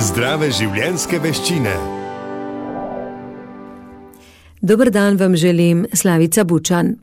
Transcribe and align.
Zdrave 0.00 0.46
življenjske 0.48 1.18
veščine. 1.20 1.72
Dober 4.64 4.88
dan 4.88 5.18
vam 5.20 5.34
želim, 5.36 5.82
Slavica 5.92 6.44
Bučan. 6.48 6.94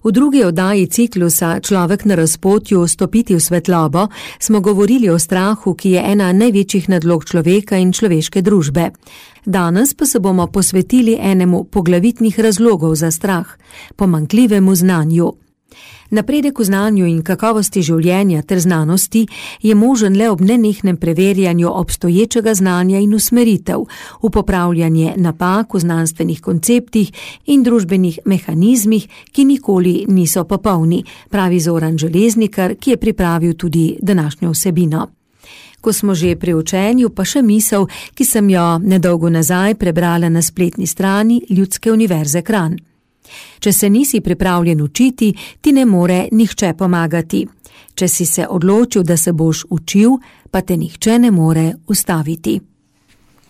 V 0.00 0.12
drugi 0.16 0.40
oddaji 0.46 0.86
ciklusa 0.86 1.50
Človek 1.60 2.06
na 2.08 2.16
razpotju 2.16 2.86
stopiti 2.88 3.36
v 3.36 3.40
svetlobo 3.44 4.06
smo 4.38 4.62
govorili 4.64 5.10
o 5.12 5.18
strahu, 5.18 5.74
ki 5.74 5.92
je 5.98 6.06
ena 6.14 6.30
največjih 6.32 6.88
nadlog 6.88 7.28
človeka 7.28 7.76
in 7.76 7.92
človeške 7.92 8.40
družbe. 8.42 8.88
Danes 9.44 9.92
pa 9.92 10.08
se 10.08 10.20
bomo 10.20 10.46
posvetili 10.46 11.18
enemu 11.20 11.64
poglavitnih 11.64 12.40
razlogov 12.40 12.94
za 12.94 13.10
strah- 13.10 13.46
pomankljivemu 14.00 14.74
znanju. 14.74 15.32
Napredek 16.10 16.58
v 16.58 16.64
znanju 16.64 17.06
in 17.06 17.22
kakovosti 17.22 17.82
življenja 17.82 18.42
ter 18.42 18.58
znanosti 18.60 19.26
je 19.62 19.74
možen 19.74 20.16
le 20.18 20.30
ob 20.30 20.40
nenehnem 20.40 20.96
preverjanju 20.96 21.70
obstoječega 21.70 22.54
znanja 22.54 22.98
in 22.98 23.14
usmeritev, 23.14 23.84
v 24.22 24.30
popravljanje 24.30 25.14
napak 25.16 25.74
v 25.74 25.80
znanstvenih 25.80 26.40
konceptih 26.40 27.12
in 27.46 27.62
družbenih 27.62 28.18
mehanizmih, 28.24 29.06
ki 29.32 29.44
nikoli 29.44 30.04
niso 30.08 30.44
popolni, 30.44 31.04
pravi 31.30 31.60
Zoran 31.60 31.98
Železnikar, 31.98 32.74
ki 32.74 32.90
je 32.90 32.96
pripravil 32.96 33.54
tudi 33.54 33.96
današnjo 34.02 34.50
vsebino. 34.50 35.08
Ko 35.80 35.92
smo 35.92 36.14
že 36.14 36.36
pri 36.36 36.54
učenju, 36.54 37.08
pa 37.10 37.24
še 37.24 37.42
misel, 37.42 37.86
ki 38.14 38.24
sem 38.24 38.50
jo 38.50 38.78
nedolgo 38.78 39.30
nazaj 39.30 39.74
prebrala 39.74 40.28
na 40.28 40.42
spletni 40.42 40.86
strani 40.86 41.40
Ljudske 41.48 41.92
univerze 41.92 42.42
Kran. 42.42 42.89
Če 43.60 43.72
se 43.72 43.90
nisi 43.90 44.20
pripravljen 44.20 44.82
učiti, 44.82 45.34
ti 45.60 45.72
ne 45.72 45.84
more 45.84 46.28
nihče 46.32 46.74
pomagati. 46.78 47.46
Če 47.94 48.08
si 48.08 48.26
se 48.26 48.46
odločil, 48.48 49.02
da 49.02 49.16
se 49.16 49.32
boš 49.32 49.64
učil, 49.70 50.18
pa 50.50 50.60
te 50.60 50.76
nihče 50.76 51.18
ne 51.18 51.30
more 51.30 51.72
ustaviti. 51.86 52.60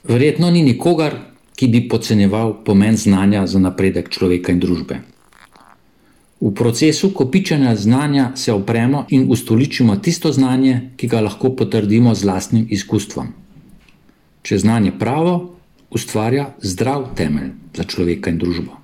Verjetno 0.05 0.51
ni 0.51 0.63
nikogar, 0.63 1.15
ki 1.57 1.69
bi 1.69 1.89
podcenjeval 1.89 2.65
pomen 2.65 2.97
znanja 2.97 3.47
za 3.47 3.59
napredek 3.59 4.09
človeka 4.09 4.53
in 4.53 4.61
družbe. 4.61 5.01
V 6.41 6.55
procesu 6.57 7.11
kopičanja 7.13 7.75
znanja 7.77 8.31
se 8.37 8.53
opremo 8.53 9.05
in 9.09 9.27
ustoličimo 9.29 9.97
tisto 9.97 10.33
znanje, 10.33 10.91
ki 10.97 11.07
ga 11.07 11.21
lahko 11.21 11.53
potrdimo 11.57 12.15
z 12.15 12.25
lastnim 12.25 12.67
izkustvom. 12.71 13.29
Če 14.43 14.59
znanje 14.59 14.95
pravo, 14.99 15.35
ustvarja 15.91 16.55
zdrav 16.63 17.11
temelj 17.15 17.53
za 17.77 17.85
človeka 17.85 18.33
in 18.33 18.39
družbo. 18.41 18.80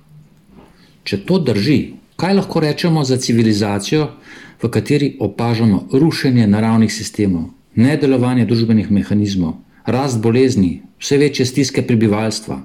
Če 1.07 1.21
to 1.23 1.37
drži, 1.39 1.93
kaj 2.19 2.33
lahko 2.35 2.59
rečemo 2.59 3.03
za 3.07 3.15
civilizacijo, 3.17 4.09
v 4.59 4.69
kateri 4.69 5.13
opažamo 5.23 5.85
rušenje 5.93 6.47
naravnih 6.51 6.91
sistemov, 6.91 7.53
nedelovanje 7.79 8.43
družbenih 8.49 8.89
mehanizmov, 8.91 9.53
rast 9.85 10.19
bolezni, 10.19 10.81
vse 10.99 11.17
večje 11.21 11.45
stiske 11.45 11.85
prebivalstva? 11.87 12.59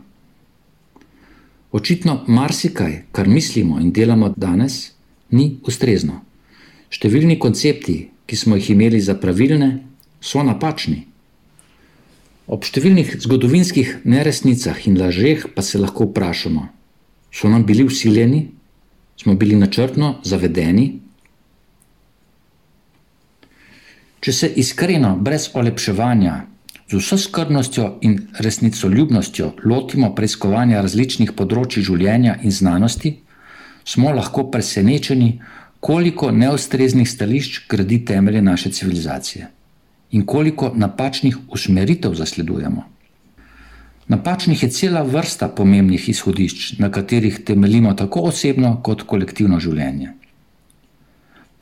Očitno 1.73 2.25
marsikaj, 2.27 2.99
kar 3.13 3.31
mislimo 3.31 3.79
in 3.81 3.95
delamo 3.95 4.35
danes, 4.37 4.91
ni 5.31 5.61
ustrezno. 5.63 6.19
Številni 6.91 7.39
koncepti, 7.39 7.97
ki 8.27 8.37
smo 8.37 8.59
jih 8.59 8.75
imeli 8.75 8.99
za 9.01 9.15
pravilne, 9.15 9.71
so 10.21 10.43
napačni. 10.43 11.05
Ob 12.51 12.67
številnih 12.67 13.21
zgodovinskih 13.23 14.03
neresnicah 14.03 14.83
in 14.91 14.99
lažeh 14.99 15.47
pa 15.55 15.63
se 15.63 15.79
lahko 15.79 16.11
vprašamo, 16.11 16.67
so 17.33 17.49
nam 17.49 17.65
bili 17.67 17.85
usiljeni, 17.85 18.51
smo 19.17 19.35
bili 19.35 19.57
načrtno 19.57 20.15
zavedeni. 20.25 21.01
Če 24.21 24.33
se 24.33 24.49
iskreno, 24.57 25.17
brez 25.17 25.49
olepševanja, 25.55 26.35
z 26.93 26.99
vso 27.01 27.17
skrbnostjo 27.19 27.99
in 28.01 28.19
resnicoljubnostjo 28.39 29.53
lotimo 29.65 30.13
preiskovanja 30.15 30.83
različnih 30.85 31.33
področji 31.33 31.83
življenja 31.89 32.37
in 32.43 32.53
znanosti, 32.53 33.17
smo 33.85 34.13
lahko 34.13 34.45
presenečeni, 34.53 35.33
koliko 35.83 36.31
neustreznih 36.31 37.09
stališč 37.11 37.65
gradi 37.69 38.05
temelje 38.07 38.43
naše 38.43 38.71
civilizacije 38.71 39.49
in 40.13 40.27
koliko 40.27 40.71
napačnih 40.77 41.39
usmeritev 41.49 42.15
zasledujemo. 42.15 42.85
Napačnih 44.09 44.63
je 44.63 44.71
cela 44.71 45.03
vrsta 45.03 45.49
pomembnih 45.49 46.09
izhodišč, 46.09 46.79
na 46.79 46.91
katerih 46.91 47.41
temeljimo 47.47 47.95
tako 47.95 48.21
osebno 48.33 48.75
kot 48.83 49.03
kolektivno 49.07 49.61
življenje. 49.61 50.13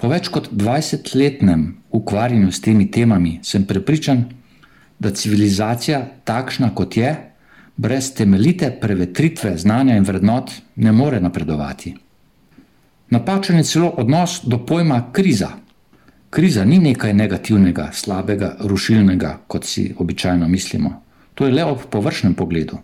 Po 0.00 0.08
več 0.08 0.30
kot 0.32 0.48
20-letnem 0.52 1.66
ukvarjanju 1.92 2.52
s 2.52 2.62
temi 2.64 2.86
temami 2.90 3.38
sem 3.44 3.66
prepričan, 3.68 4.24
da 4.98 5.12
civilizacija, 5.12 6.00
takšna 6.24 6.70
kot 6.74 6.96
je, 6.96 7.10
brez 7.76 8.12
temeljite 8.16 8.70
prevetritve 8.80 9.56
znanja 9.58 9.96
in 9.96 10.04
vrednot 10.04 10.52
ne 10.76 10.92
more 10.92 11.20
napredovati. 11.20 11.94
Napačen 13.10 13.56
je 13.56 13.64
celo 13.64 13.88
odnos 13.98 14.40
do 14.44 14.58
pojma 14.66 15.12
kriza. 15.12 15.48
Kriza 16.30 16.64
ni 16.64 16.78
nekaj 16.78 17.14
negativnega, 17.14 17.90
slabega, 17.92 18.54
rušilnega, 18.60 19.38
kot 19.46 19.64
si 19.64 19.94
običajno 19.98 20.48
mislimo. 20.48 21.02
To 21.40 21.48
je 21.48 21.56
le 21.56 21.64
ob 21.64 21.86
površnem 21.88 22.34
pogledu. 22.36 22.76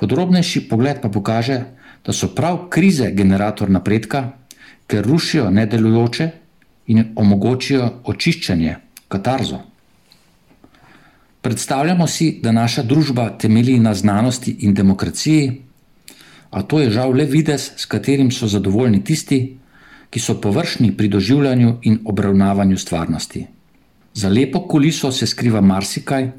Podrobnejši 0.00 0.62
pogled 0.72 1.02
pa 1.04 1.12
pokaže, 1.12 1.58
da 2.00 2.14
so 2.16 2.30
prav 2.32 2.70
krize 2.72 3.10
generator 3.12 3.68
napredka, 3.68 4.22
ker 4.88 5.04
rušijo 5.04 5.50
nedelujoče 5.52 6.30
in 6.88 7.12
omogočijo 7.12 7.90
očiščanje, 8.08 8.76
katarzo. 9.12 9.60
Predstavljamo 11.44 12.06
si, 12.08 12.30
da 12.40 12.56
naša 12.56 12.86
družba 12.88 13.28
temelji 13.36 13.76
na 13.84 13.92
znanosti 13.94 14.56
in 14.64 14.72
demokraciji, 14.72 15.52
a 16.50 16.62
to 16.64 16.80
je 16.80 16.90
žal 16.90 17.12
le 17.12 17.28
videz, 17.28 17.68
s 17.76 17.84
katerim 17.84 18.32
so 18.32 18.48
zadovoljni 18.48 19.04
tisti, 19.04 19.42
ki 20.08 20.20
so 20.20 20.40
površni 20.40 20.94
pri 20.96 21.12
doživljanju 21.12 21.78
in 21.84 22.00
obravnavanju 22.04 22.80
stvarnosti. 22.80 23.46
Za 24.14 24.28
lepo 24.32 24.64
kuliso 24.64 25.12
se 25.12 25.26
skriva 25.26 25.60
marsikaj, 25.60 26.30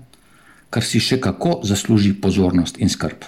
kar 0.70 0.84
si 0.84 1.00
še 1.00 1.20
kako 1.20 1.60
zasluži 1.64 2.14
pozornost 2.22 2.80
in 2.80 2.90
skrb. 2.90 3.26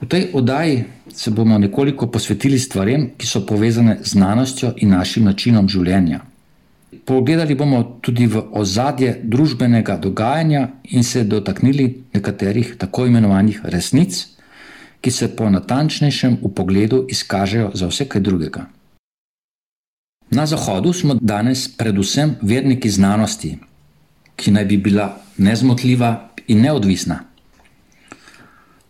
V 0.00 0.06
tej 0.08 0.30
oddaji 0.36 0.84
se 1.08 1.30
bomo 1.30 1.58
nekoliko 1.58 2.06
posvetili 2.06 2.58
stvarem, 2.58 3.10
ki 3.16 3.26
so 3.26 3.46
povezane 3.46 3.98
z 4.02 4.12
znanostjo 4.12 4.74
in 4.76 4.92
našim 4.92 5.24
načinom 5.24 5.68
življenja. 5.68 6.20
Pogledali 7.04 7.54
bomo 7.54 7.98
tudi 8.00 8.26
v 8.26 8.42
ozadje 8.52 9.16
družbenega 9.24 9.96
dogajanja 9.96 10.68
in 10.92 11.04
se 11.04 11.24
dotaknili 11.24 11.86
nekaterih 12.14 12.76
tako 12.78 13.06
imenovanih 13.06 13.60
resnic, 13.64 14.26
ki 15.00 15.10
se 15.10 15.28
po 15.36 15.50
natančnejšem 15.50 16.38
upogledu 16.42 17.06
izkažejo 17.08 17.70
za 17.74 17.88
vse 17.88 18.08
kaj 18.08 18.20
drugega. 18.20 18.66
Na 20.30 20.46
Zahodu 20.46 20.92
smo 20.92 21.14
danes 21.20 21.68
predvsem 21.68 22.34
verniki 22.42 22.90
znanosti, 22.90 23.58
ki 24.36 24.50
naj 24.50 24.64
bi 24.64 24.76
bila 24.76 25.16
nezmotljiva 25.38 26.28
in 26.48 26.60
neodvisna. 26.60 27.20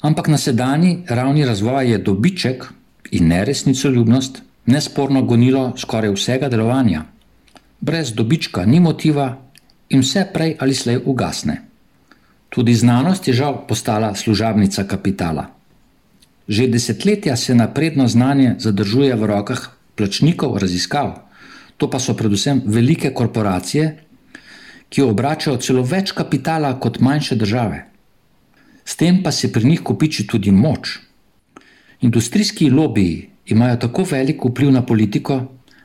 Ampak 0.01 0.29
na 0.29 0.39
sedanji 0.39 0.99
ravni 1.09 1.45
razvoja 1.45 1.83
je 1.83 1.99
dobiček 1.99 2.65
in 3.11 3.29
neresnicoljubnost 3.29 4.43
nesporno 4.67 5.23
gonilo 5.23 5.73
skoraj 5.77 6.13
vsega 6.15 6.49
delovanja. 6.49 7.05
Brez 7.81 8.13
dobička 8.13 8.65
ni 8.67 8.81
motiva 8.81 9.37
in 9.89 10.01
vse 10.01 10.27
prej 10.35 10.57
ali 10.61 10.75
slej 10.75 11.01
ugasne. 11.05 11.63
Tudi 12.49 12.75
znanost 12.75 13.29
je 13.29 13.35
žal 13.35 13.67
postala 13.69 14.15
služabnica 14.15 14.85
kapitala. 14.85 15.47
Že 16.49 16.69
desetletja 16.69 17.37
se 17.37 17.55
napredno 17.55 18.09
znanje 18.09 18.55
zadržuje 18.59 19.15
v 19.15 19.27
rokah 19.27 19.71
plačnikov 19.95 20.59
raziskav, 20.59 21.15
to 21.77 21.91
pa 21.91 21.99
so 21.99 22.15
predvsem 22.15 22.63
velike 22.67 23.11
korporacije, 23.11 24.06
ki 24.89 25.03
obračajo 25.03 25.57
celo 25.57 25.83
več 25.83 26.13
kapitala 26.13 26.75
kot 26.81 27.01
manjše 27.01 27.37
države. 27.37 27.85
S 28.85 28.97
tem 28.97 29.23
pa 29.23 29.33
se 29.33 29.53
pri 29.53 29.65
njih 29.65 29.83
kopiči 29.83 30.27
tudi 30.27 30.51
moč. 30.51 30.99
Industrijski 32.01 32.71
lobiji 32.71 33.29
imajo 33.47 33.77
tako 33.77 34.05
velik 34.11 34.45
vpliv 34.45 34.71
na 34.71 34.83
politiko, 34.87 35.43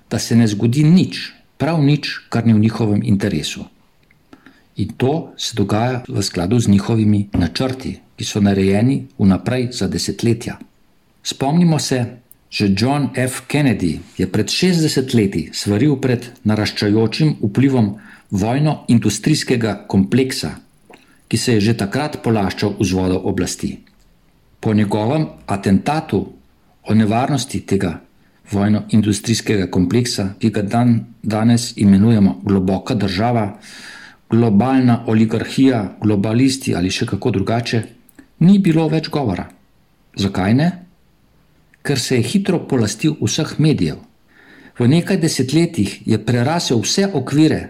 da 0.10 0.20
se 0.20 0.36
ne 0.36 0.48
zgodi 0.48 0.84
nič, 0.84 1.32
prav 1.58 1.82
nič, 1.84 2.28
kar 2.30 2.46
ni 2.46 2.54
v 2.54 2.60
njihovem 2.60 3.02
interesu. 3.04 3.66
In 4.76 4.94
to 4.98 5.34
se 5.38 5.56
dogaja 5.56 6.04
v 6.08 6.22
skladu 6.24 6.60
z 6.60 6.68
njihovimi 6.68 7.30
načrti, 7.34 8.00
ki 8.18 8.26
so 8.26 8.42
narejeni 8.42 9.08
vnaprej 9.20 9.72
za 9.72 9.88
desetletja. 9.88 10.58
Spomnimo 11.24 11.80
se, 11.80 12.06
že 12.50 12.74
John 12.78 13.10
F. 13.16 13.48
Kennedy 13.48 14.00
je 14.18 14.28
pred 14.28 14.46
60 14.46 15.16
leti 15.16 15.50
svaril 15.54 15.96
pred 15.96 16.26
naraščajočim 16.44 17.38
vplivom 17.42 17.96
vojno-industrijskega 18.32 19.86
kompleksa, 19.88 20.52
ki 21.28 21.38
se 21.38 21.54
je 21.54 21.62
že 21.62 21.78
takrat 21.78 22.20
polaščal 22.24 22.76
v 22.80 22.86
zvodo 22.86 23.20
oblasti. 23.24 23.80
Po 24.60 24.74
njegovem 24.74 25.28
atentatu 25.46 26.34
o 26.84 26.94
nevarnosti 26.94 27.62
tega 27.66 28.00
vojno-industrijskega 28.52 29.68
kompleksa, 29.72 30.34
ki 30.40 30.50
ga 30.50 30.62
dan 30.62 31.00
danes 31.24 31.74
imenujemo 31.78 32.42
globoka 32.44 32.96
država, 32.96 33.60
globalna 34.30 35.04
oligarhija, 35.08 35.98
globalisti 36.02 36.76
ali 36.76 36.92
še 36.92 37.06
kako 37.06 37.32
drugače, 37.32 37.82
ni 38.40 38.60
bilo 38.60 38.88
več 38.88 39.10
govora. 39.10 39.50
Zakaj 40.16 40.54
ne? 40.54 40.72
Ker 41.82 42.00
se 42.00 42.16
je 42.16 42.24
hitro 42.24 42.60
polastil 42.68 43.16
vseh 43.22 43.60
medijev. 43.60 43.98
V 44.80 44.88
nekaj 44.88 45.18
desetletjih 45.18 46.02
je 46.08 46.18
prerasel 46.26 46.82
vse 46.82 47.08
okvire, 47.14 47.62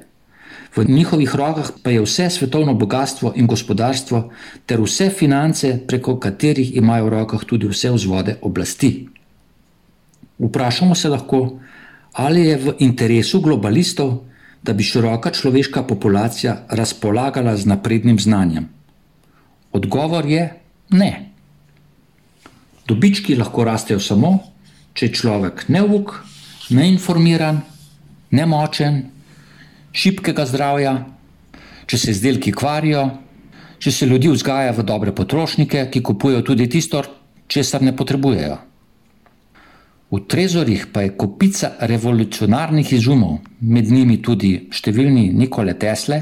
v 0.76 0.86
njihovih 0.88 1.36
rokah 1.36 1.72
pa 1.84 1.90
je 1.92 2.02
vse 2.02 2.30
svetovno 2.30 2.74
bogatstvo 2.74 3.34
in 3.36 3.48
gospodarstvo, 3.48 4.32
ter 4.66 4.82
vse 4.82 5.10
finance, 5.10 5.80
preko 5.88 6.16
katerih 6.20 6.76
imajo 6.76 7.06
v 7.06 7.10
rokah 7.10 7.44
tudi 7.46 7.68
vse 7.68 7.92
vzvode 7.92 8.38
oblasti. 8.42 9.10
Vprašamo 10.40 10.96
se 10.96 11.10
lahko, 11.10 11.60
ali 12.14 12.46
je 12.46 12.58
v 12.58 12.76
interesu 12.80 13.42
globalistov, 13.42 14.24
da 14.64 14.74
bi 14.74 14.84
široka 14.84 15.32
človeška 15.32 15.84
populacija 15.84 16.66
razpolagala 16.70 17.58
z 17.58 17.66
naprednim 17.66 18.20
znanjem? 18.20 18.70
Odgovor 19.72 20.26
je 20.26 20.54
ne. 20.90 21.32
Dobički 22.88 23.36
lahko 23.36 23.64
rastejo 23.64 24.00
samo, 24.00 24.40
če 24.94 25.06
je 25.06 25.14
človek 25.14 25.66
neuk, 25.68 26.14
neinformiran, 26.70 27.62
nemočen, 28.32 29.02
šibkega 29.92 30.46
zdravja, 30.46 30.94
če 31.86 31.98
se 31.98 32.12
izdelki 32.12 32.52
kvarijo, 32.56 33.06
če 33.82 33.92
se 33.92 34.06
ljudi 34.06 34.30
vzgaja 34.32 34.74
v 34.78 34.86
dobre 34.88 35.14
potrošnike, 35.16 35.88
ki 35.92 36.04
kupujejo 36.06 36.46
tudi 36.52 36.70
tisto, 36.70 37.02
česar 37.52 37.84
ne 37.84 37.96
potrebujejo. 37.98 38.58
V 40.12 40.20
trezorjih 40.28 40.90
pa 40.92 41.06
je 41.06 41.16
kopica 41.16 41.72
revolucionarnih 41.88 42.94
izumov, 42.94 43.40
med 43.62 43.88
njimi 43.92 44.20
tudi 44.22 44.68
številni 44.72 45.30
Nikole 45.32 45.78
Tesle, 45.80 46.20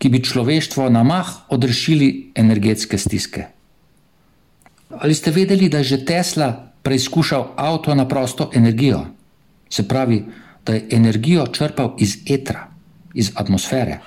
ki 0.00 0.08
bi 0.08 0.20
človeštvo 0.24 0.88
na 0.92 1.02
mah 1.04 1.28
odrešili 1.52 2.32
energetske 2.36 2.96
stiske. 3.00 3.46
Ali 5.00 5.14
ste 5.14 5.32
vedeli, 5.32 5.68
da 5.68 5.80
je 5.80 5.96
že 5.96 6.04
Tesla 6.04 6.72
preizkušal 6.82 7.52
avto 7.56 7.94
na 7.94 8.08
prosto 8.08 8.50
energijo? 8.54 9.04
Se 9.68 9.88
pravi, 9.88 10.24
da 10.66 10.74
je 10.74 10.86
energijo 10.96 11.46
črpal 11.46 11.94
iz 11.98 12.18
etra, 12.26 12.69
iz 13.14 13.32
atmosfere. 13.34 14.00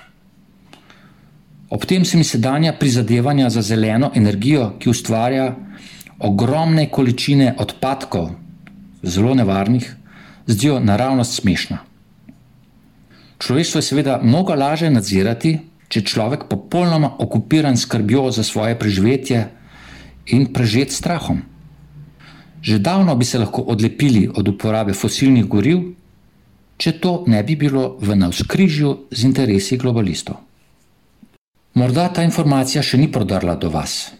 Ob 1.69 1.85
tem 1.85 2.05
se 2.05 2.17
mi 2.17 2.23
sedanja 2.23 2.73
prizadevanja 2.79 3.49
za 3.49 3.61
zeleno 3.61 4.11
energijo, 4.15 4.73
ki 4.79 4.89
ustvarja 4.89 5.55
ogromne 6.19 6.89
količine 6.89 7.55
odpadkov, 7.57 8.29
zelo 9.03 9.33
nevarnih, 9.33 9.95
zdijo 10.47 10.79
naravnost 10.79 11.41
smešna. 11.41 11.79
Človeštvo 13.39 13.77
je 13.77 13.83
seveda 13.83 14.19
mnogo 14.23 14.55
lažje 14.55 14.91
nadzirati, 14.91 15.57
če 15.87 15.99
je 15.99 16.05
človek 16.13 16.45
popolnoma 16.49 17.09
okupiran 17.19 17.77
skrbjo 17.77 18.29
za 18.31 18.43
svoje 18.43 18.77
preživetje 18.79 19.47
in 20.27 20.47
prežet 20.53 20.91
strahom. 20.91 21.41
Že 22.61 22.79
davno 22.79 23.15
bi 23.15 23.25
se 23.25 23.39
lahko 23.39 23.61
odlepili 23.61 24.29
od 24.35 24.47
uporabe 24.47 24.93
fosilnih 24.93 25.45
goriv, 25.45 25.81
če 26.77 26.97
to 26.99 27.23
ne 27.27 27.43
bi 27.43 27.55
bilo 27.55 27.97
v 28.01 28.15
navskrižju 28.15 28.95
z 29.11 29.23
interesi 29.23 29.77
globalistov. 29.77 30.41
Morda 31.73 32.09
ta 32.13 32.23
informacija 32.23 32.83
še 32.85 32.97
ni 33.01 33.09
prodrla 33.11 33.55
do 33.57 33.69
vas. 33.73 34.13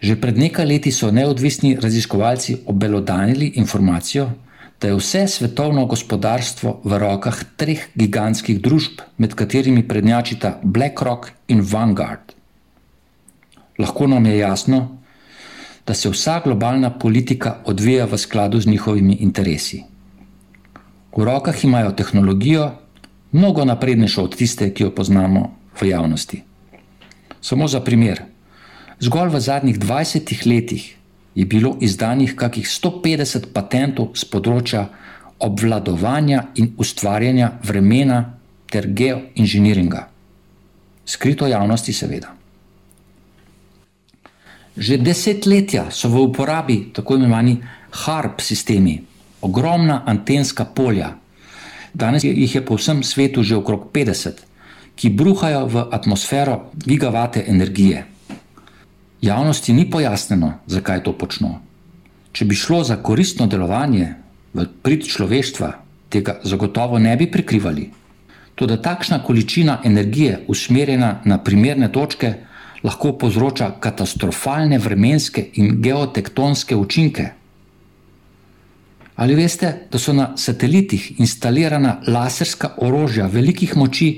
Že 0.00 0.14
pred 0.16 0.38
nekaj 0.38 0.66
leti 0.66 0.92
so 0.94 1.10
neodvisni 1.10 1.74
raziskovalci 1.76 2.62
obelodanili 2.70 3.52
informacijo, 3.60 4.30
da 4.80 4.88
je 4.88 4.94
vse 4.94 5.26
svetovno 5.26 5.86
gospodarstvo 5.90 6.80
v 6.84 6.98
rokah 7.02 7.42
treh 7.58 7.88
gigantskih 7.98 8.60
družb, 8.62 9.02
med 9.18 9.34
katerimi 9.34 9.82
prednjačita 9.82 10.60
BlackRock 10.62 11.32
in 11.48 11.60
Vanguard. 11.66 12.32
Lahko 13.78 14.06
nam 14.06 14.26
je 14.26 14.38
jasno, 14.38 14.80
da 15.86 15.94
se 15.94 16.10
vsa 16.10 16.40
globalna 16.44 16.90
politika 16.98 17.58
odvija 17.64 18.06
v 18.06 18.18
skladu 18.18 18.60
z 18.60 18.66
njihovimi 18.66 19.14
interesi. 19.20 19.82
V 21.18 21.24
rokah 21.26 21.64
imajo 21.64 21.90
tehnologijo, 21.98 22.78
mnogo 23.32 23.64
naprednejšo 23.66 24.22
od 24.22 24.36
tiste, 24.38 24.70
ki 24.70 24.86
jo 24.86 24.90
poznamo 24.94 25.50
v 25.80 25.90
javnosti. 25.90 26.42
Samo 27.42 27.66
za 27.66 27.80
primer. 27.82 28.22
Zgolj 29.02 29.34
v 29.34 29.40
zadnjih 29.40 29.78
20 29.82 30.46
letih 30.46 30.84
je 31.34 31.44
bilo 31.44 31.74
izdanih 31.80 32.36
kakih 32.38 32.62
150 32.62 33.50
patentov 33.50 34.14
z 34.14 34.30
področja 34.30 34.84
obvladovanja 35.42 36.54
in 36.54 36.70
ustvarjanja 36.78 37.50
vremena 37.66 38.38
ter 38.70 38.86
geoinženiringa. 38.86 40.06
Skrito 41.02 41.50
javnosti, 41.50 41.92
seveda. 41.92 42.30
Že 44.78 45.02
desetletja 45.02 45.90
so 45.90 46.14
v 46.14 46.30
uporabi 46.30 46.80
tako 46.94 47.18
imenovani 47.18 47.58
HARP 48.06 48.38
sistemi, 48.38 49.07
ogromna 49.40 50.02
antenska 50.06 50.64
polja. 50.64 51.14
Danes 51.94 52.24
jih 52.24 52.54
je 52.54 52.64
po 52.64 52.76
vsem 52.76 53.02
svetu 53.02 53.42
že 53.42 53.56
okrog 53.56 53.88
50, 53.92 54.44
ki 54.94 55.10
bruhajo 55.10 55.66
v 55.66 55.84
atmosfero 55.92 56.70
gigavate 56.74 57.44
energije. 57.46 58.04
Javnosti 59.20 59.72
ni 59.72 59.90
pojasnjeno, 59.90 60.52
zakaj 60.66 61.02
to 61.02 61.12
počno. 61.12 61.60
Če 62.32 62.44
bi 62.44 62.54
šlo 62.54 62.84
za 62.84 62.96
koristno 63.02 63.46
delovanje 63.46 64.14
v 64.54 64.66
prid 64.82 65.06
človeštva, 65.06 65.70
tega 66.08 66.38
zagotovo 66.44 66.98
ne 66.98 67.16
bi 67.16 67.26
prikrivali. 67.30 67.88
Tudi 68.54 68.76
takšna 68.82 69.22
količina 69.22 69.80
energije, 69.84 70.44
usmerjena 70.48 71.20
na 71.24 71.38
primerne 71.38 71.92
točke, 71.92 72.34
lahko 72.82 73.12
povzroča 73.18 73.70
katastrofalne 73.80 74.78
vremenske 74.78 75.44
in 75.54 75.80
geotektonske 75.82 76.76
učinke. 76.76 77.37
Ali 79.18 79.34
veste, 79.34 79.72
da 79.90 79.98
so 79.98 80.12
na 80.14 80.36
satelitih 80.36 81.20
instalirana 81.20 81.96
laserska 82.06 82.76
orožja 82.86 83.26
velikih 83.26 83.74
moči, 83.76 84.12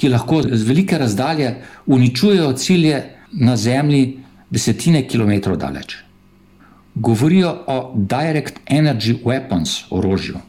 ki 0.00 0.08
lahko 0.08 0.40
z 0.42 0.64
velike 0.64 0.98
razdalje 0.98 1.50
uničujejo 1.86 2.52
cilje 2.52 3.02
na 3.32 3.56
Zemlji 3.56 4.18
desetine 4.50 5.02
kilometrov 5.08 5.58
daleč. 5.60 5.96
Govorijo 6.94 7.50
o 7.66 7.76
Direct 7.96 8.62
Energy 8.66 9.18
Weapons 9.24 9.84
orožju. 9.90 10.40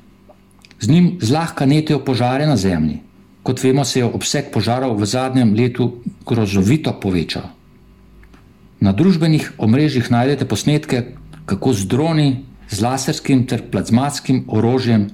Z 0.79 0.87
njim 0.87 1.17
zlahka 1.21 1.65
netijo 1.65 1.99
požare 1.99 2.47
na 2.47 2.55
Zemlji. 2.57 3.01
Kot 3.43 3.63
vemo, 3.63 3.83
se 3.85 3.99
je 3.99 4.05
obseg 4.05 4.53
požarov 4.53 4.95
v 5.01 5.05
zadnjem 5.05 5.51
letu 5.53 5.89
grozovito 6.25 6.93
povečal. 6.99 7.51
Na 8.79 8.93
družbenih 8.93 9.51
omrežjih 9.57 10.11
najdete 10.11 10.45
posnetke, 10.45 11.03
kako 11.45 11.73
z 11.73 11.85
droni, 11.85 12.29
z 12.71 12.81
laserskim 12.81 13.43
ter 13.47 13.61
plazmatskim 13.71 14.45
orožjem 14.47 15.09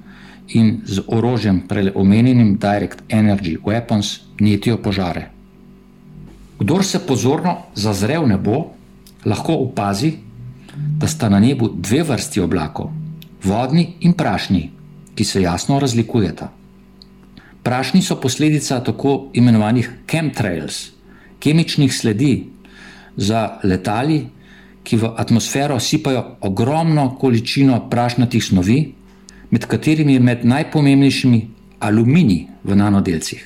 in 0.47 0.81
z 0.85 1.01
orožjem, 1.07 1.65
prej 1.67 1.91
omenjenim 1.95 2.55
Direct 2.61 3.01
Energy 3.09 3.57
Weapons, 3.57 4.21
netijo 4.39 4.77
požare. 4.77 5.27
Kdor 6.59 6.85
se 6.85 6.99
pozorno 6.99 7.57
zazre 7.75 8.19
v 8.19 8.27
nebo, 8.27 8.55
lahko 9.25 9.57
opazi, 9.65 10.13
da 10.97 11.07
sta 11.07 11.29
na 11.29 11.39
nebu 11.39 11.69
dve 11.73 12.03
vrsti 12.03 12.41
oblakov, 12.41 12.93
vodni 13.43 13.97
in 14.05 14.13
prašni, 14.13 14.69
ki 15.15 15.23
se 15.25 15.41
jasno 15.41 15.79
razlikujeta. 15.79 16.51
Prašni 17.63 18.01
so 18.01 18.15
posledica 18.21 18.79
tako 18.79 19.29
imenovanih 19.33 19.89
chemtrails, 20.09 20.91
kemičnih 21.39 21.93
sledi 21.93 22.47
za 23.17 23.59
letali, 23.63 24.27
ki 24.87 24.97
v 24.97 25.09
atmosfero 25.19 25.79
sipajo 25.79 26.37
ogromno 26.47 27.09
količino 27.19 27.89
prašnatih 27.89 28.43
snovi, 28.43 28.93
med 29.51 29.65
katerimi 29.67 30.13
je 30.13 30.19
med 30.19 30.45
najpomembnejšimi 30.45 31.41
aluminij 31.79 32.45
v 32.63 32.75
nanodelcih. 32.75 33.43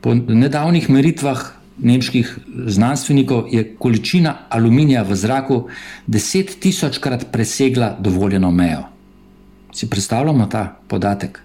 Po 0.00 0.14
nedavnih 0.14 0.88
meritvah 0.90 1.42
nemških 1.78 2.38
znanstvenikov 2.66 3.52
je 3.52 3.74
količina 3.78 4.34
aluminija 4.48 5.02
v 5.02 5.16
zraku 5.16 5.58
deset 6.06 6.56
tisočkrat 6.60 7.26
presegla 7.32 7.96
dovoljeno 8.00 8.50
mejo. 8.50 8.86
Si 9.72 9.90
predstavljamo 9.90 10.46
ta 10.46 10.80
podatek? 10.88 11.42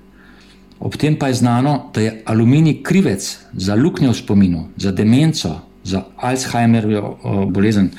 Ob 0.79 0.95
tem 0.95 1.15
pa 1.19 1.27
je 1.27 1.33
znano, 1.33 1.91
da 1.93 2.01
je 2.01 2.21
aluminij 2.25 2.81
krivec 2.83 3.37
za 3.53 3.75
luknjo 3.75 4.11
v 4.11 4.15
spominu, 4.15 4.67
za 4.77 4.91
demenco, 4.91 5.59
za 5.83 6.05
Alzheimerjevo 6.17 7.47
bolezen. 7.51 7.89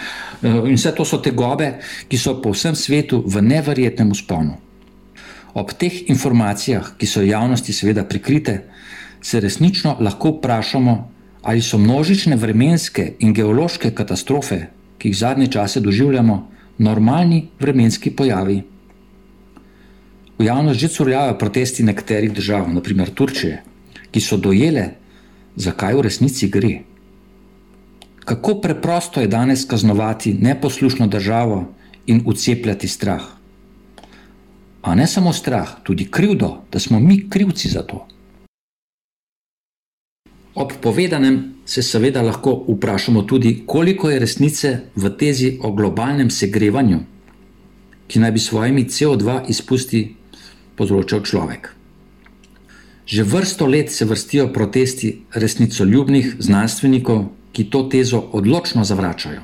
E, 0.42 0.48
in 0.48 0.76
vse 0.76 0.94
to 0.96 1.04
so 1.04 1.18
te 1.22 1.30
gobe, 1.30 1.74
ki 2.08 2.18
so 2.18 2.38
po 2.42 2.54
vsem 2.54 2.76
svetu 2.76 3.22
v 3.26 3.42
neverjetnem 3.42 4.10
usponu. 4.10 4.56
Ob 5.54 5.72
teh 5.78 6.08
informacijah, 6.10 6.94
ki 6.98 7.06
so 7.06 7.22
javnosti 7.22 7.72
seveda 7.72 8.04
prikrite, 8.04 8.64
se 9.22 9.40
resnično 9.40 9.96
lahko 10.00 10.34
vprašamo, 10.38 10.94
ali 11.44 11.62
so 11.62 11.78
množične 11.78 12.36
vremenske 12.36 13.14
in 13.20 13.34
geološke 13.34 13.90
katastrofe, 13.94 14.66
ki 14.98 15.08
jih 15.08 15.18
zadnje 15.18 15.46
čase 15.52 15.80
doživljamo, 15.80 16.38
normalni 16.78 17.48
vremenski 17.60 18.10
pojavi. 18.10 18.62
V 20.38 20.44
javnost 20.44 20.80
že 20.80 20.88
curljajo 20.88 21.38
protesti 21.38 21.82
nekaterih 21.82 22.32
držav, 22.32 22.66
naprimer 22.72 23.10
Turčije, 23.14 23.62
ki 24.10 24.20
so 24.20 24.36
dojele, 24.36 24.88
zakaj 25.56 25.94
v 25.94 26.02
resnici 26.08 26.48
gre. 26.50 26.80
Kako 28.24 28.54
preprosto 28.60 29.20
je 29.20 29.28
danes 29.28 29.64
kaznovati 29.64 30.34
neposlušno 30.34 31.06
državo 31.06 31.74
in 32.06 32.22
ucepljati 32.26 32.88
strah. 32.88 33.22
A 34.82 34.94
ne 34.94 35.06
samo 35.06 35.32
strah, 35.32 35.68
tudi 35.82 36.08
krivdo, 36.10 36.64
da 36.72 36.78
smo 36.78 37.00
mi 37.00 37.30
krivci 37.30 37.68
za 37.68 37.82
to. 37.82 38.06
Ob 40.54 40.72
povedanem 40.80 41.54
se 41.66 41.82
seveda 41.82 42.22
lahko 42.22 42.64
vprašamo 42.68 43.22
tudi, 43.22 43.62
koliko 43.66 44.10
je 44.10 44.18
resnice 44.18 44.78
v 44.96 45.10
tezi 45.18 45.58
o 45.62 45.72
globalnem 45.72 46.30
segrevanju, 46.30 47.00
ki 48.06 48.20
naj 48.20 48.32
bi 48.32 48.38
svojimi 48.38 48.84
CO2 48.84 49.40
izpusti 49.48 50.16
povzročal 50.76 51.24
človek. 51.24 51.72
Že 53.06 53.22
vrsto 53.22 53.66
let 53.66 53.92
se 53.92 54.04
vrstijo 54.04 54.52
protesti 54.52 55.24
resnicoljubnih 55.34 56.36
znanstvenikov, 56.38 57.26
ki 57.54 57.70
to 57.70 57.86
tezo 57.88 58.18
odločno 58.34 58.84
zavračajo. 58.84 59.40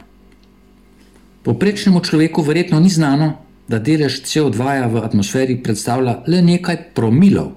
Poprečnemu 1.46 2.02
človeku 2.04 2.42
verjetno 2.42 2.80
ni 2.80 2.90
znano, 2.90 3.32
da 3.70 3.78
delež 3.78 4.20
CO2 4.26 4.90
v 4.90 5.02
atmosferi 5.04 5.56
predstavlja 5.62 6.24
le 6.26 6.42
nekaj 6.42 6.90
promilov. 6.94 7.52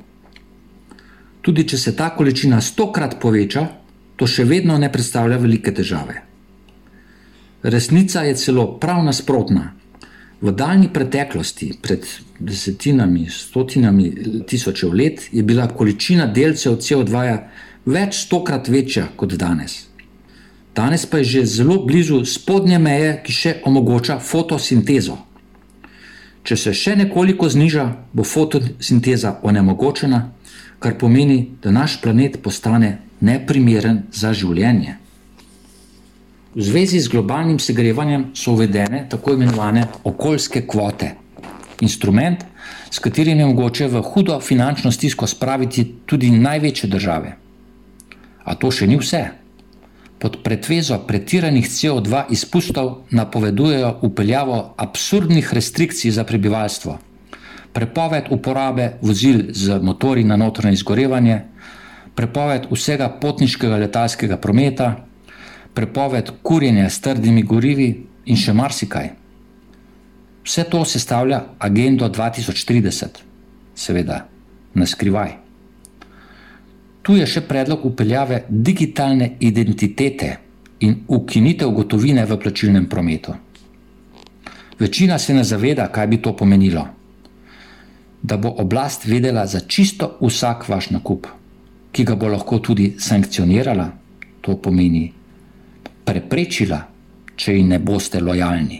Tudi 1.41 1.65
če 1.67 1.77
se 1.77 1.95
ta 1.97 2.13
količina 2.15 2.61
stokrat 2.61 3.17
poveča, 3.19 3.65
to 4.15 4.29
še 4.29 4.45
vedno 4.45 4.77
ne 4.77 4.91
predstavlja 4.93 5.41
velike 5.41 5.73
težave. 5.73 6.21
Resnica 7.63 8.21
je 8.27 8.35
celo 8.37 8.67
prav 8.79 9.01
nasprotna. 9.03 9.71
V 10.43 10.51
daljni 10.51 10.89
preteklosti, 10.93 11.69
pred 11.81 12.05
desetinami, 12.39 13.25
stotinami 13.31 14.09
tisočev 14.47 14.91
let, 14.93 15.29
je 15.31 15.43
bila 15.43 15.69
količina 15.71 16.27
delcev 16.27 16.77
CO2 16.83 17.37
več 17.85 18.25
stokrat 18.25 18.67
večja 18.67 19.07
kot 19.15 19.35
danes. 19.39 19.92
Danes 20.75 21.05
pa 21.05 21.17
je 21.17 21.23
že 21.23 21.45
zelo 21.45 21.85
blizu 21.85 22.25
spodnje 22.25 22.79
meje, 22.79 23.21
ki 23.23 23.31
še 23.31 23.51
omogoča 23.65 24.17
fotosintezo. 24.19 25.17
Če 26.43 26.57
se 26.57 26.73
še 26.73 26.95
nekoliko 26.97 27.47
zniža, 27.49 27.85
bo 28.13 28.25
fotosinteza 28.25 29.37
onemogočena, 29.43 30.33
kar 30.79 30.97
pomeni, 30.99 31.53
da 31.61 31.71
naš 31.71 32.01
planet 32.01 32.41
postane 32.43 32.97
neprimeren 33.21 34.03
za 34.11 34.33
življenje. 34.33 34.97
V 36.53 36.61
zvezi 36.61 36.99
z 36.99 37.09
globalnim 37.09 37.59
segrevanjem 37.61 38.31
so 38.37 38.53
uvedene 38.53 39.05
tako 39.09 39.37
imenovane 39.37 39.87
okoljske 40.03 40.65
kvote. 40.67 41.13
Instrument, 41.81 42.43
s 42.91 42.99
katerim 42.99 43.39
je 43.39 43.45
mogoče 43.45 43.87
v 43.87 44.01
hudo 44.01 44.39
finančno 44.41 44.91
stisko 44.91 45.27
spraviti 45.27 45.85
tudi 46.05 46.29
največje 46.29 46.89
države. 46.89 47.37
A 48.43 48.55
to 48.55 48.69
še 48.71 48.87
ni 48.87 48.99
vse. 48.99 49.42
Pod 50.23 50.37
pretvezo 50.39 51.01
pretiranih 51.03 51.65
CO2 51.67 52.31
izpustov 52.31 53.11
napovedujejo 53.11 53.97
upeljavo 54.07 54.73
absurdnih 54.77 55.53
restrikcij 55.53 56.11
za 56.15 56.23
prebivalstvo. 56.23 56.95
Prepoved 57.73 58.31
uporabe 58.31 58.93
vozil 59.01 59.51
z 59.51 59.79
motori 59.83 60.23
na 60.23 60.37
notranje 60.39 60.79
izgorevanje, 60.79 61.41
prepoved 62.15 62.69
vsega 62.71 63.09
potniškega 63.09 63.81
letalskega 63.83 64.37
prometa, 64.37 64.95
prepoved 65.73 66.31
kurjenja 66.41 66.89
s 66.89 67.01
trdimi 67.01 67.43
gorivi 67.43 67.91
in 68.25 68.39
še 68.39 68.55
marsikaj. 68.55 69.11
Vse 70.47 70.69
to 70.71 70.85
sestavlja 70.85 71.43
agendo 71.59 72.07
2030, 72.07 73.23
seveda, 73.75 74.23
na 74.73 74.87
skrivaj. 74.87 75.42
Tu 77.03 77.17
je 77.19 77.25
še 77.27 77.41
predlog 77.47 77.85
upeljave 77.85 78.45
digitalne 78.49 79.33
identitete 79.39 80.29
in 80.87 81.01
ukinitev 81.07 81.71
gotovine 81.71 82.25
v 82.25 82.37
plačilnem 82.39 82.85
prometu. 82.89 83.33
Večina 84.79 85.19
se 85.19 85.33
ne 85.33 85.43
zaveda, 85.43 85.87
kaj 85.87 86.07
bi 86.07 86.21
to 86.21 86.35
pomenilo. 86.35 86.85
Da 88.23 88.37
bo 88.37 88.53
oblast 88.63 89.05
vedela 89.05 89.45
za 89.47 89.59
čisto 89.59 90.17
vsak 90.21 90.69
vaš 90.69 90.89
nakup, 90.95 91.27
ki 91.91 92.03
ga 92.03 92.15
bo 92.15 92.31
lahko 92.31 92.59
tudi 92.59 92.93
sankcionirala, 92.99 93.89
to 94.41 94.55
pomeni 94.57 95.11
preprečila, 96.03 96.79
če 97.35 97.57
ji 97.57 97.63
ne 97.67 97.79
boste 97.79 98.21
lojalni. 98.21 98.79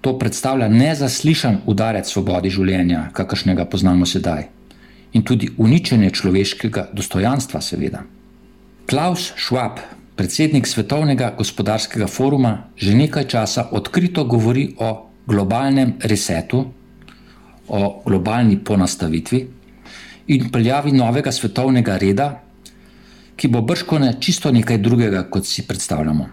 To 0.00 0.14
predstavlja 0.18 0.68
nezaslišan 0.70 1.62
udarec 1.66 2.06
svobodi 2.06 2.50
življenja, 2.54 3.08
kakršnega 3.12 3.66
poznamo 3.66 4.06
sedaj, 4.06 4.46
in 5.12 5.22
tudi 5.22 5.48
uničenje 5.56 6.10
človeškega 6.10 6.88
dostojanstva, 6.92 7.60
seveda. 7.60 8.02
Klaus 8.88 9.32
Schwab, 9.36 9.80
predsednik 10.16 10.66
Svetovnega 10.66 11.34
gospodarskega 11.38 12.06
foruma, 12.06 12.72
že 12.76 12.96
nekaj 12.96 13.28
časa 13.28 13.68
odkrito 13.72 14.24
govori 14.24 14.74
o 14.78 15.10
globalnem 15.26 15.94
resetu, 16.00 16.64
o 17.68 18.02
globalni 18.04 18.58
ponastavitvi 18.64 19.46
in 20.28 20.50
peljavi 20.52 20.92
novega 20.92 21.32
svetovnega 21.32 21.96
reda, 21.96 22.28
ki 23.36 23.48
bo 23.48 23.62
brško 23.62 23.98
ne 23.98 24.14
čisto 24.20 24.50
nekaj 24.52 24.78
drugega, 24.78 25.22
kot 25.30 25.46
si 25.46 25.62
predstavljamo, 25.66 26.26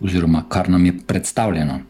oziroma 0.00 0.44
kar 0.48 0.70
nam 0.70 0.86
je 0.86 0.94
predstavljeno. 1.06 1.80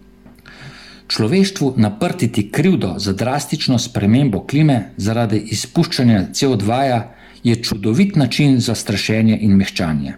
Človeštvu 1.12 1.74
naprtiti 1.76 2.46
krivdo 2.48 2.94
za 2.98 3.12
drastično 3.12 3.76
spremembo 3.78 4.46
klime 4.48 4.94
zaradi 4.96 5.42
izpuščanja 5.52 6.20
CO2 6.32 7.02
je 7.44 7.56
čudovit 7.62 8.16
način 8.16 8.60
za 8.60 8.74
strašenje 8.74 9.36
in 9.40 9.56
mehčanje. 9.56 10.14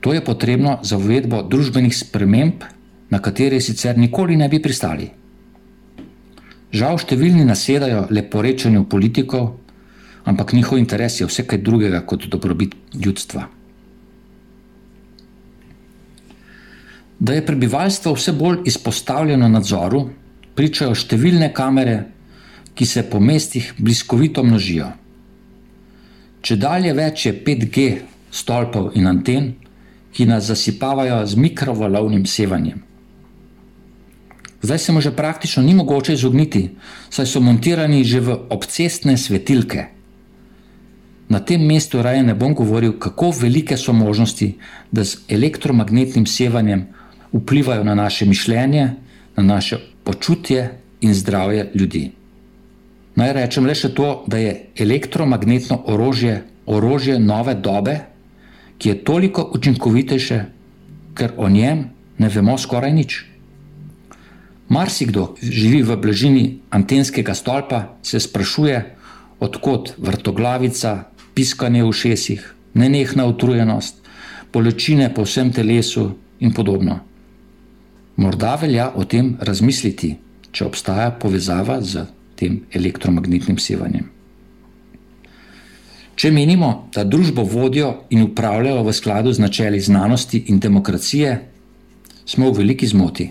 To 0.00 0.14
je 0.14 0.24
potrebno 0.24 0.78
za 0.82 0.96
uvedbo 0.96 1.42
družbenih 1.42 1.96
sprememb, 1.96 2.64
na 3.10 3.18
katere 3.18 3.60
sicer 3.60 3.98
nikoli 3.98 4.36
ne 4.36 4.48
bi 4.48 4.62
pristali. 4.62 5.10
Žal, 6.72 6.96
številni 6.98 7.44
nasedajo 7.44 8.06
leporečenju 8.10 8.86
politikov, 8.88 9.50
ampak 10.24 10.56
njihov 10.56 10.80
interes 10.80 11.20
je 11.20 11.28
vse 11.28 11.44
kaj 11.44 11.60
drugega 11.60 12.00
kot 12.08 12.24
dobrobit 12.32 12.72
ljudstva. 12.94 13.44
Da 17.18 17.32
je 17.32 17.46
prebivalstvo 17.46 18.14
vse 18.14 18.32
bolj 18.32 18.64
izpostavljeno 18.66 19.48
nadzoru, 19.48 20.08
pričajo 20.54 20.94
številne 20.94 21.52
kamere, 21.54 21.98
ki 22.74 22.86
se 22.86 23.04
po 23.10 23.20
mestih 23.20 23.72
bliskovito 23.78 24.42
množijo. 24.42 24.88
Če 26.44 26.56
dalje 26.60 26.92
več 26.92 27.26
je 27.26 27.34
5G 27.46 27.84
stolpov 28.34 28.90
in 28.98 29.06
anten, 29.06 29.52
ki 30.14 30.26
nas 30.26 30.50
zasipavajo 30.50 31.22
z 31.26 31.38
mikrovalovnim 31.38 32.26
sevanjem. 32.26 32.82
Zdaj 34.64 34.78
se 34.78 34.92
mu 34.92 35.00
že 35.00 35.10
praktično 35.16 35.62
ni 35.62 35.74
mogoče 35.74 36.14
izogniti, 36.14 36.70
saj 37.10 37.26
so 37.26 37.40
montirani 37.40 38.04
že 38.04 38.20
v 38.20 38.36
obcestne 38.50 39.16
svetilke. 39.18 39.86
Na 41.28 41.40
tem 41.40 41.60
mestu 41.66 42.02
raje 42.02 42.22
ne 42.22 42.34
bom 42.34 42.54
govoril, 42.54 42.98
kako 42.98 43.30
velike 43.30 43.76
so 43.76 43.92
možnosti, 43.92 44.54
da 44.92 45.04
z 45.04 45.18
elektromagnetnim 45.28 46.26
sevanjem 46.26 46.86
vplivajo 47.34 47.84
na 47.84 47.94
naše 47.94 48.26
mišljenje, 48.26 48.88
na 49.36 49.42
naše 49.42 49.78
počutje 50.04 50.70
in 51.00 51.14
zdravje 51.14 51.70
ljudi. 51.74 52.10
Naj 53.14 53.32
rečem 53.32 53.66
le 53.66 53.74
še 53.74 53.92
to, 53.94 54.24
da 54.26 54.38
je 54.38 54.56
elektromagnetno 54.78 55.82
orožje 55.86 56.42
orožje 56.66 57.18
nove 57.18 57.54
dobe, 57.54 57.98
ki 58.78 58.88
je 58.88 59.04
toliko 59.04 59.50
učinkovitejše, 59.54 60.44
ker 61.14 61.32
o 61.36 61.48
njem 61.48 61.84
ne 62.18 62.28
vemo 62.28 62.58
skoraj 62.58 62.92
nič. 62.92 63.24
Marsikdo 64.68 65.34
živi 65.42 65.82
v 65.82 65.96
bližini 65.96 66.44
antenskega 66.70 67.34
stolpa, 67.34 67.96
se 68.02 68.20
sprašuje, 68.20 68.80
odkot 69.40 69.94
vrtoglavica, 69.98 71.04
piskanje 71.34 71.84
v 71.84 71.92
šesih, 71.92 72.42
nenehna 72.74 73.26
utrujenost, 73.26 74.00
bolečine 74.52 75.12
po 75.14 75.22
vsem 75.22 75.52
telesu 75.52 76.14
in 76.40 76.54
podobno. 76.54 77.00
Morda 78.16 78.54
velja 78.54 78.92
o 78.94 79.04
tem 79.04 79.32
razmisliti, 79.40 80.14
če 80.54 80.66
obstaja 80.68 81.10
povezava 81.18 81.80
z 81.82 82.04
tem 82.38 82.60
elektromagnetnim 82.72 83.58
sevanjem. 83.58 84.10
Če 86.14 86.30
menimo, 86.30 86.88
da 86.94 87.02
družbo 87.02 87.42
vodijo 87.42 87.88
in 88.14 88.22
upravljajo 88.22 88.84
v 88.86 88.92
skladu 88.94 89.32
z 89.34 89.42
načeli 89.42 89.80
znanosti 89.80 90.44
in 90.48 90.60
demokracije, 90.62 91.32
smo 92.24 92.52
v 92.52 92.60
veliki 92.60 92.86
zmoti. 92.86 93.26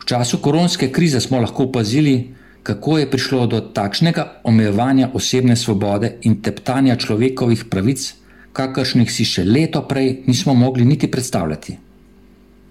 V 0.00 0.08
času 0.10 0.40
koronske 0.42 0.90
krize 0.90 1.20
smo 1.20 1.38
lahko 1.38 1.68
opazili, 1.68 2.34
kako 2.62 2.98
je 2.98 3.10
prišlo 3.10 3.46
do 3.46 3.60
takšnega 3.60 4.24
omejevanja 4.44 5.12
osebne 5.14 5.56
svobode 5.56 6.16
in 6.26 6.40
teptanja 6.42 6.96
človekovih 6.96 7.64
pravic, 7.70 8.08
kakršnih 8.52 9.12
si 9.12 9.24
še 9.24 9.46
leto 9.46 9.84
prej 9.86 10.24
nismo 10.26 10.54
mogli 10.54 10.84
niti 10.84 11.06
predstavljati. 11.06 11.89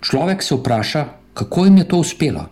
Človek 0.02 0.44
se 0.44 0.56
vpraša, 0.56 1.06
kako 1.34 1.66
jim 1.66 1.78
je 1.78 1.88
to 1.88 1.98
uspelo. 1.98 2.46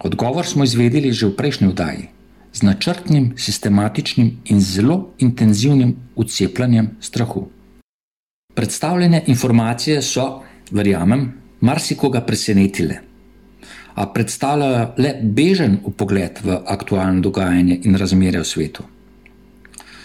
Odgovor 0.00 0.46
smo 0.46 0.64
izvedeli 0.64 1.12
že 1.12 1.26
v 1.26 1.36
prejšnji 1.36 1.68
vdaji. 1.68 2.08
z 2.52 2.62
načrtnim, 2.62 3.32
sistematičnim 3.36 4.38
in 4.44 4.60
zelo 4.60 5.14
intenzivnim 5.18 5.96
ucepljanjem 6.16 6.90
strahu. 7.00 7.48
Predstavljene 8.54 9.22
informacije 9.26 10.02
so, 10.02 10.42
verjamem, 10.70 11.32
marsikoga 11.60 12.20
presenetile, 12.20 12.98
a 13.94 14.06
predstavljajo 14.06 14.94
le 14.98 15.14
bežen 15.22 15.78
upogled 15.84 16.40
v 16.44 16.58
aktualno 16.66 17.20
dogajanje 17.20 17.80
in 17.84 17.96
razmere 17.96 18.40
v 18.40 18.44
svetu. 18.44 18.84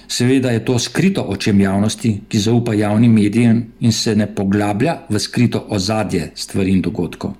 Seveda 0.07 0.51
je 0.51 0.65
to 0.65 0.79
skrito 0.79 1.21
očem 1.21 1.61
javnosti, 1.61 2.21
ki 2.27 2.39
zaupa 2.39 2.73
javnim 2.73 3.11
medijem 3.13 3.65
in 3.79 3.91
se 3.91 4.15
ne 4.15 4.27
poglablja 4.35 5.01
v 5.09 5.19
skrito 5.19 5.65
ozadje 5.69 6.31
stvari 6.35 6.71
in 6.71 6.81
dogodkov. 6.81 7.33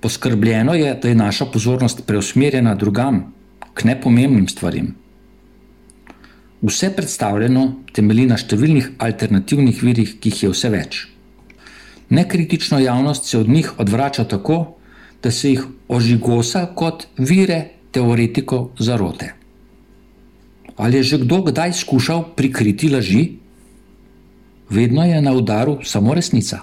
Poskrbljeno 0.00 0.74
je, 0.74 0.94
da 1.02 1.08
je 1.08 1.14
naša 1.14 1.46
pozornost 1.46 2.02
preusmerjena 2.06 2.74
drugam, 2.74 3.32
k 3.74 3.84
nepomembnim 3.84 4.48
stvarim. 4.48 4.94
Vse 6.62 6.92
predstavljeno 6.94 7.64
temelji 7.94 8.26
na 8.26 8.36
številnih 8.36 8.92
alternativnih 8.98 9.82
virih, 9.82 10.16
ki 10.20 10.30
jih 10.30 10.42
je 10.42 10.50
vse 10.52 10.70
več. 10.70 11.00
Nekritična 12.12 12.82
javnost 12.82 13.30
se 13.30 13.38
od 13.38 13.48
njih 13.48 13.72
odvrača 13.80 14.24
tako, 14.28 14.76
da 15.22 15.30
se 15.30 15.54
jih 15.54 15.64
ožigosa 15.88 16.66
kot 16.76 17.06
vire 17.18 17.62
teoretikov 17.90 18.74
zarote. 18.78 19.32
Ali 20.76 20.96
je 20.96 21.02
že 21.02 21.18
kdo 21.18 21.42
kdaj 21.42 21.72
skušal 21.72 22.34
prikriti 22.36 22.88
laži? 22.88 23.38
Vedno 24.70 25.04
je 25.04 25.20
na 25.22 25.32
udaru 25.32 25.78
samo 25.84 26.14
resnica. 26.14 26.60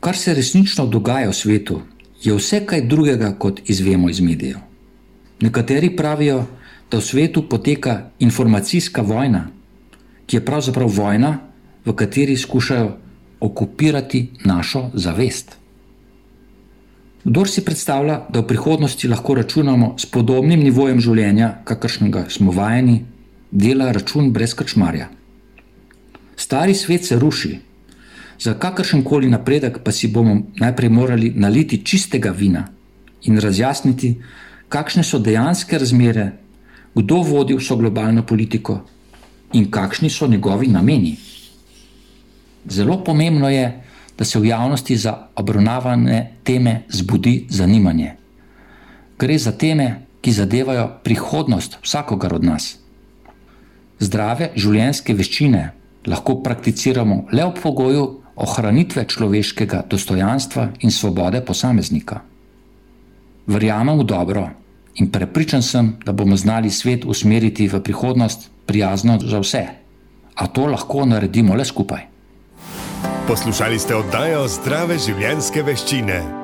Kar 0.00 0.16
se 0.16 0.34
resnično 0.34 0.86
dogaja 0.86 1.28
v 1.28 1.34
svetu, 1.34 1.80
je 2.22 2.34
vse 2.34 2.62
kaj 2.66 2.86
drugega, 2.86 3.34
kot 3.38 3.60
izvemo 3.66 4.10
iz 4.10 4.20
medijev. 4.20 4.58
Nekateri 5.40 5.96
pravijo, 5.96 6.46
da 6.90 6.98
v 6.98 7.04
svetu 7.04 7.48
poteka 7.48 8.10
informacijska 8.18 9.02
vojna, 9.02 9.48
ki 10.26 10.36
je 10.36 10.44
pravzaprav 10.44 10.88
vojna, 10.88 11.38
v 11.84 11.92
kateri 11.92 12.36
skušajo 12.36 12.96
okupirati 13.40 14.28
našo 14.44 14.90
zavest. 14.94 15.59
Kdor 17.24 17.48
si 17.48 17.64
predstavlja, 17.64 18.26
da 18.32 18.40
v 18.40 18.48
prihodnosti 18.48 19.08
lahko 19.08 19.34
računamo 19.34 19.94
s 19.98 20.06
podobnim 20.06 20.62
nivojem 20.64 21.00
življenja, 21.00 21.60
kakršnega 21.68 22.26
smo 22.32 22.52
vajeni, 22.56 23.02
dela 23.50 23.90
račun 23.92 24.30
brez 24.32 24.54
krčmarja. 24.56 25.10
Stari 26.36 26.74
svet 26.74 27.04
se 27.04 27.18
ruši, 27.18 27.58
za 28.40 28.54
kakršen 28.54 29.02
koli 29.04 29.28
napredek 29.28 29.82
pa 29.84 29.92
si 29.92 30.08
bomo 30.08 30.38
najprej 30.56 30.88
morali 30.88 31.32
naliti 31.36 31.82
čistega 31.84 32.30
vina 32.30 32.64
in 33.28 33.38
razjasniti, 33.38 34.14
kakšne 34.68 35.04
so 35.04 35.18
dejanske 35.18 35.78
razmere, 35.78 36.30
kdo 36.94 37.20
vodi 37.22 37.54
vso 37.54 37.76
globalno 37.76 38.24
politiko 38.26 38.80
in 39.52 39.68
kakšni 39.70 40.10
so 40.10 40.26
njegovi 40.26 40.66
nameni. 40.72 41.16
Zelo 42.64 43.04
pomembno 43.04 43.50
je, 43.50 43.66
da 44.20 44.24
se 44.24 44.38
v 44.38 44.52
javnosti 44.52 44.96
za 44.96 45.32
obravnavane 45.36 46.44
teme 46.44 46.82
zbudi 46.88 47.46
zanimanje. 47.48 48.12
Gre 49.18 49.38
za 49.38 49.52
teme, 49.52 50.04
ki 50.20 50.32
zadevajo 50.32 50.90
prihodnost 51.04 51.78
vsakogar 51.80 52.34
od 52.36 52.44
nas. 52.44 52.74
Zdrave 53.96 54.50
življenjske 54.56 55.16
veščine 55.16 55.62
lahko 56.12 56.36
prakticiramo 56.44 57.16
le 57.32 57.46
ob 57.48 57.62
pogoju 57.62 58.04
ohranitve 58.36 59.06
človeškega 59.08 59.86
dostojanstva 59.88 60.68
in 60.84 60.92
svobode 60.92 61.40
posameznika. 61.40 62.20
Verjamem 63.48 64.04
v 64.04 64.04
dobro 64.04 64.44
in 65.00 65.08
prepričan 65.08 65.64
sem, 65.64 65.94
da 66.04 66.12
bomo 66.12 66.36
znali 66.36 66.68
svet 66.68 67.08
usmeriti 67.08 67.72
v 67.72 67.80
prihodnost 67.80 68.50
prijazno 68.68 69.16
za 69.24 69.40
vse. 69.40 69.66
A 70.34 70.46
to 70.46 70.68
lahko 70.68 71.08
naredimo 71.08 71.56
le 71.56 71.64
skupaj. 71.64 72.10
Poslušali 73.28 73.78
ste 73.78 73.96
oddajo 73.96 74.48
Zdrave 74.48 74.98
življenjske 74.98 75.62
veščine. 75.62 76.39